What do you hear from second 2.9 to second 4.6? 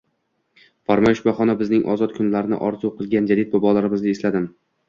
qilgan jadid bobolarimizni esladim.